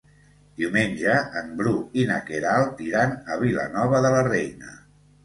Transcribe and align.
Diumenge 0.59 1.17
en 1.41 1.51
Bru 1.59 1.73
i 2.03 2.05
na 2.11 2.17
Queralt 2.29 2.81
iran 2.87 3.13
a 3.35 3.39
Vilanova 3.43 4.01
de 4.07 4.13
la 4.17 4.25
Reina. 4.31 4.73